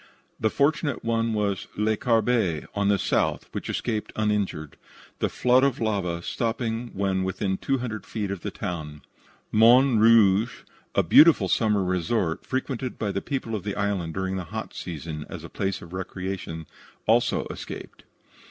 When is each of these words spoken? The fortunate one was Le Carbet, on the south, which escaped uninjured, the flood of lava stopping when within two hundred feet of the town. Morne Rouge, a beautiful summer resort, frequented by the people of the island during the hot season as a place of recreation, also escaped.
The 0.39 0.49
fortunate 0.49 1.05
one 1.05 1.31
was 1.35 1.67
Le 1.77 1.95
Carbet, 1.95 2.65
on 2.73 2.87
the 2.87 2.97
south, 2.97 3.47
which 3.51 3.69
escaped 3.69 4.11
uninjured, 4.15 4.75
the 5.19 5.29
flood 5.29 5.63
of 5.63 5.79
lava 5.79 6.23
stopping 6.23 6.87
when 6.95 7.23
within 7.23 7.55
two 7.55 7.77
hundred 7.77 8.07
feet 8.07 8.31
of 8.31 8.41
the 8.41 8.49
town. 8.49 9.03
Morne 9.51 9.99
Rouge, 9.99 10.61
a 10.95 11.03
beautiful 11.03 11.47
summer 11.47 11.83
resort, 11.83 12.47
frequented 12.47 12.97
by 12.97 13.11
the 13.11 13.21
people 13.21 13.53
of 13.53 13.63
the 13.63 13.75
island 13.75 14.15
during 14.15 14.37
the 14.37 14.45
hot 14.45 14.73
season 14.73 15.23
as 15.29 15.43
a 15.43 15.49
place 15.49 15.83
of 15.83 15.93
recreation, 15.93 16.65
also 17.05 17.45
escaped. 17.51 18.01